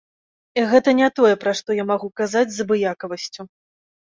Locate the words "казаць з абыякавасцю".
2.23-3.41